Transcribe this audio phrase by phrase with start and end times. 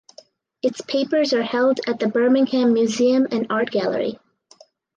[0.63, 4.17] Its papers are held at the Birmingham Museum and Art Gallery.